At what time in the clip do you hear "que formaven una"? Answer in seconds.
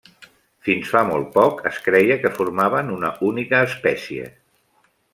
2.25-3.15